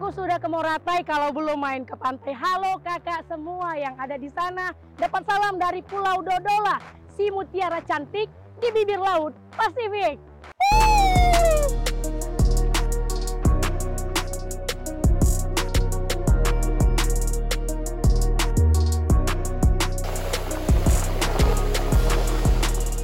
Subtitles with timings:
[0.00, 2.32] aku sudah ke Moratai kalau belum main ke pantai.
[2.32, 4.72] Halo kakak semua yang ada di sana.
[4.96, 6.80] Dapat salam dari Pulau Dodola,
[7.12, 8.32] si mutiara cantik
[8.64, 10.16] di bibir laut Pasifik.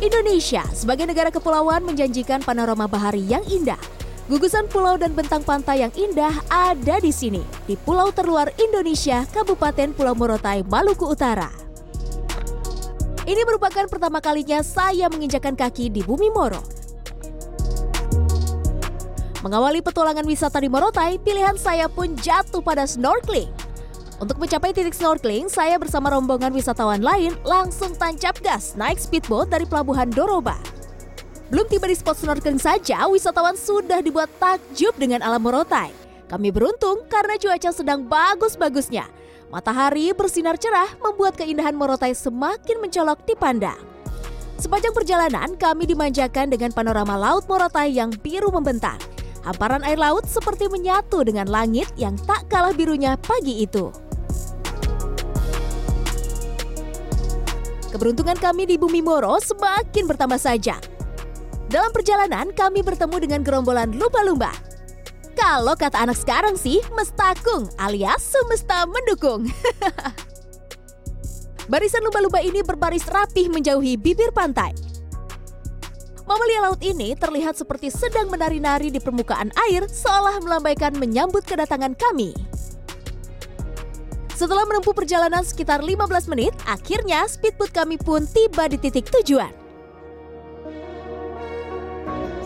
[0.00, 3.95] Indonesia sebagai negara kepulauan menjanjikan panorama bahari yang indah.
[4.26, 9.94] Gugusan pulau dan bentang pantai yang indah ada di sini, di pulau terluar Indonesia, Kabupaten
[9.94, 11.46] Pulau Morotai, Maluku Utara.
[13.22, 16.58] Ini merupakan pertama kalinya saya menginjakan kaki di bumi Moro.
[19.46, 23.54] Mengawali petualangan wisata di Morotai, pilihan saya pun jatuh pada snorkeling.
[24.18, 29.70] Untuk mencapai titik snorkeling, saya bersama rombongan wisatawan lain langsung tancap gas naik speedboat dari
[29.70, 30.58] pelabuhan Doroba.
[31.46, 35.94] Belum tiba di spot snorkeling saja, wisatawan sudah dibuat takjub dengan alam Morotai.
[36.26, 39.06] Kami beruntung karena cuaca sedang bagus-bagusnya.
[39.46, 43.78] Matahari bersinar cerah membuat keindahan Morotai semakin mencolok dipandang.
[44.58, 48.98] Sepanjang perjalanan, kami dimanjakan dengan panorama laut Morotai yang biru membentang.
[49.46, 53.94] Hamparan air laut seperti menyatu dengan langit yang tak kalah birunya pagi itu.
[57.94, 60.95] Keberuntungan kami di Bumi Moro semakin bertambah saja.
[61.66, 64.54] Dalam perjalanan, kami bertemu dengan gerombolan lumba-lumba.
[65.34, 69.46] Kalau kata anak sekarang sih, mestakung alias semesta mendukung.
[71.70, 74.70] Barisan lumba-lumba ini berbaris rapih menjauhi bibir pantai.
[76.26, 82.34] Mamalia laut ini terlihat seperti sedang menari-nari di permukaan air seolah melambaikan menyambut kedatangan kami.
[84.34, 89.65] Setelah menempuh perjalanan sekitar 15 menit, akhirnya speedboat kami pun tiba di titik tujuan.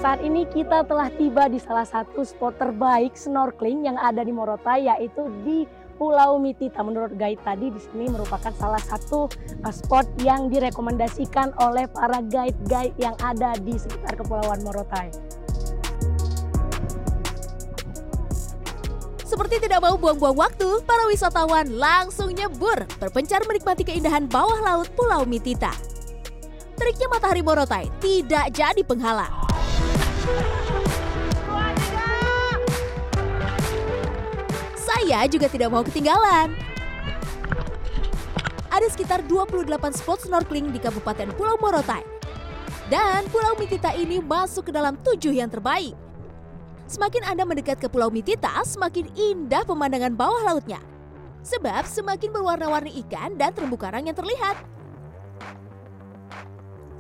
[0.01, 4.89] Saat ini kita telah tiba di salah satu spot terbaik snorkeling yang ada di Morotai
[4.89, 5.69] yaitu di
[6.01, 6.81] Pulau Mitita.
[6.81, 9.29] Menurut guide tadi di sini merupakan salah satu
[9.61, 15.13] uh, spot yang direkomendasikan oleh para guide-guide yang ada di sekitar Kepulauan Morotai.
[19.21, 25.29] Seperti tidak mau buang-buang waktu, para wisatawan langsung nyebur berpencar menikmati keindahan bawah laut Pulau
[25.29, 25.77] Mitita.
[26.81, 29.40] Triknya matahari Morotai tidak jadi penghalang.
[35.11, 36.55] Saya juga tidak mau ketinggalan.
[38.71, 39.67] Ada sekitar 28
[39.99, 42.07] spot snorkeling di Kabupaten Pulau Morotai.
[42.87, 45.99] Dan Pulau Mitita ini masuk ke dalam tujuh yang terbaik.
[46.91, 50.83] Semakin Anda mendekat ke Pulau Mitita, semakin indah pemandangan bawah lautnya.
[51.43, 54.59] Sebab semakin berwarna-warni ikan dan terumbu karang yang terlihat.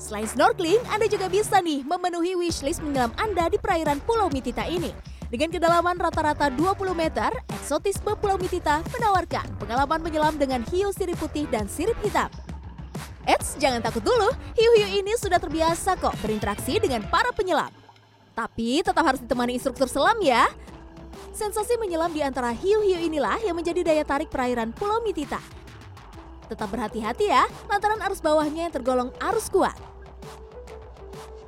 [0.00, 4.88] Selain snorkeling, Anda juga bisa nih memenuhi wishlist menyelam Anda di perairan Pulau Mitita ini.
[5.28, 11.44] Dengan kedalaman rata-rata 20 meter, eksotisme Pulau Mitita menawarkan pengalaman menyelam dengan hiu sirip putih
[11.52, 12.32] dan sirip hitam.
[13.28, 17.68] Eits, jangan takut dulu, hiu-hiu ini sudah terbiasa kok berinteraksi dengan para penyelam.
[18.32, 20.48] Tapi tetap harus ditemani instruktur selam ya.
[21.36, 25.38] Sensasi menyelam di antara hiu-hiu inilah yang menjadi daya tarik perairan Pulau Mitita.
[26.48, 29.89] Tetap berhati-hati ya, lantaran arus bawahnya yang tergolong arus kuat.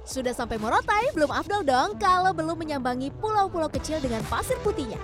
[0.02, 4.98] Sudah sampai Morotai, belum afdol dong kalau belum menyambangi pulau-pulau kecil dengan pasir putihnya.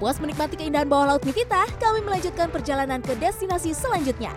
[0.00, 4.32] Puas menikmati keindahan bawah laut Mitita, kami melanjutkan perjalanan ke destinasi selanjutnya.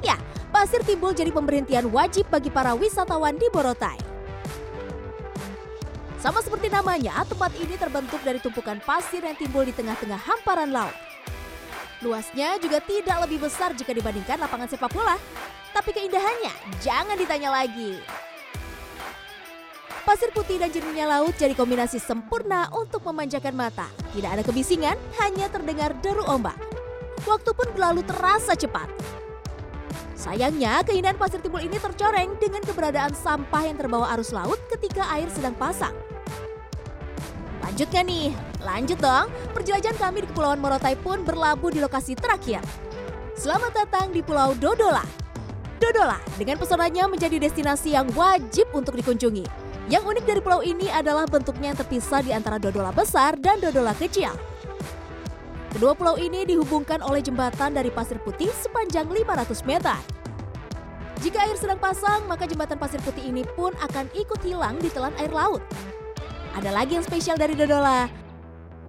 [0.00, 0.16] Ya,
[0.48, 4.00] pasir timbul jadi pemberhentian wajib bagi para wisatawan di Morotai.
[6.16, 10.96] Sama seperti namanya, tempat ini terbentuk dari tumpukan pasir yang timbul di tengah-tengah hamparan laut.
[12.00, 15.20] Luasnya juga tidak lebih besar jika dibandingkan lapangan sepak bola.
[15.76, 18.00] Tapi keindahannya jangan ditanya lagi.
[20.06, 23.90] Pasir putih dan jernihnya laut jadi kombinasi sempurna untuk memanjakan mata.
[24.14, 26.54] Tidak ada kebisingan, hanya terdengar deru ombak.
[27.26, 28.86] Waktu pun berlalu terasa cepat.
[30.14, 35.26] Sayangnya, keindahan pasir timbul ini tercoreng dengan keberadaan sampah yang terbawa arus laut ketika air
[35.26, 35.92] sedang pasang.
[37.66, 38.30] Lanjut gak nih?
[38.62, 39.26] Lanjut dong,
[39.58, 42.62] perjalanan kami di Kepulauan Morotai pun berlabuh di lokasi terakhir.
[43.34, 45.02] Selamat datang di Pulau Dodola.
[45.82, 49.65] Dodola dengan pesonanya menjadi destinasi yang wajib untuk dikunjungi.
[49.86, 53.94] Yang unik dari pulau ini adalah bentuknya yang terpisah di antara dodola besar dan dodola
[53.94, 54.34] kecil.
[55.70, 59.98] Kedua pulau ini dihubungkan oleh jembatan dari pasir putih sepanjang 500 meter.
[61.22, 65.14] Jika air sedang pasang, maka jembatan pasir putih ini pun akan ikut hilang di telan
[65.22, 65.62] air laut.
[66.58, 68.10] Ada lagi yang spesial dari Dodola.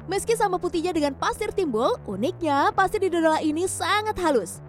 [0.08, 4.64] Meski sama putihnya dengan pasir timbul, uniknya pasir di Dodola ini sangat halus.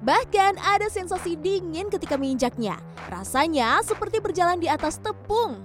[0.00, 2.80] Bahkan ada sensasi dingin ketika menginjaknya.
[3.12, 5.60] Rasanya seperti berjalan di atas tepung.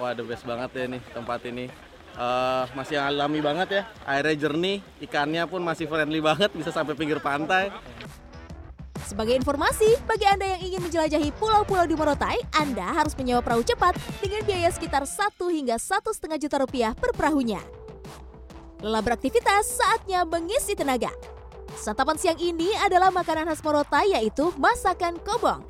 [0.00, 1.68] Wah, the best banget ya nih tempat ini.
[2.14, 7.18] Uh, masih alami banget ya, airnya jernih, ikannya pun masih friendly banget, bisa sampai pinggir
[7.18, 7.74] pantai.
[9.02, 13.98] Sebagai informasi, bagi Anda yang ingin menjelajahi pulau-pulau di Morotai, Anda harus menyewa perahu cepat
[14.22, 17.83] dengan biaya sekitar 1 hingga satu setengah juta rupiah per perahunya.
[18.84, 21.08] Lelah beraktivitas, saatnya mengisi tenaga.
[21.72, 25.64] Santapan siang ini adalah makanan khas Morotai yaitu masakan kobong.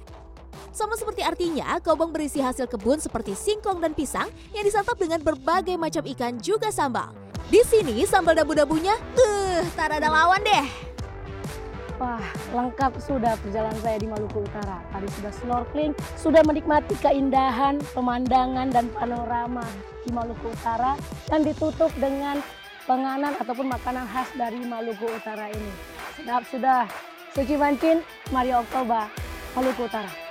[0.75, 5.79] Sama seperti artinya, kobong berisi hasil kebun seperti singkong dan pisang yang disantap dengan berbagai
[5.79, 7.15] macam ikan juga sambal.
[7.47, 10.67] Di sini sambal dabu-dabunya, uh, tak ada lawan deh.
[12.03, 14.83] Wah, lengkap sudah perjalanan saya di Maluku Utara.
[14.91, 19.63] Tadi sudah snorkeling, sudah menikmati keindahan, pemandangan, dan panorama
[20.03, 20.99] di Maluku Utara.
[21.31, 22.43] Dan ditutup dengan
[22.85, 25.73] penganan ataupun makanan khas dari Maluku Utara ini.
[26.17, 26.85] Sedap sudah.
[27.35, 27.99] Suci Mancin,
[28.31, 29.11] Mario Oktober,
[29.59, 30.24] Maluku Utara.